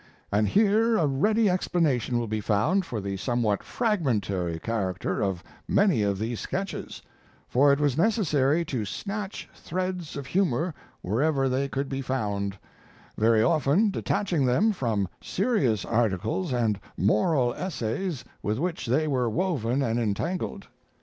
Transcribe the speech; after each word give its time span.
And 0.31 0.47
here 0.47 0.97
a 0.97 1.05
ready 1.05 1.47
explanation 1.47 2.17
will 2.17 2.25
be 2.25 2.41
found 2.41 2.85
for 2.85 2.99
the 2.99 3.17
somewhat 3.17 3.61
fragmentary 3.61 4.57
character 4.57 5.21
of 5.21 5.43
many 5.67 6.01
of 6.01 6.17
these 6.17 6.39
sketches; 6.39 7.03
for 7.47 7.71
it 7.71 7.79
was 7.79 7.99
necessary 7.99 8.65
to 8.65 8.83
snatch 8.83 9.47
threads 9.53 10.17
of 10.17 10.25
humor 10.25 10.73
wherever 11.03 11.47
they 11.47 11.67
could 11.67 11.87
be 11.87 12.01
found 12.01 12.57
very 13.15 13.43
often 13.43 13.91
detaching 13.91 14.43
them 14.45 14.71
from 14.71 15.07
serious 15.21 15.85
articles 15.85 16.51
and 16.51 16.79
moral 16.97 17.53
essays 17.53 18.25
with 18.41 18.57
which 18.57 18.87
they 18.87 19.07
were 19.07 19.29
woven 19.29 19.83
and 19.83 19.99
entangled. 19.99 20.65